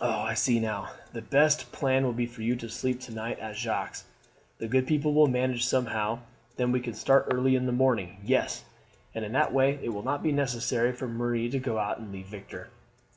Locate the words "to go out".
11.50-11.98